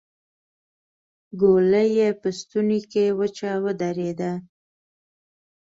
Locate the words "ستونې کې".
2.39-3.05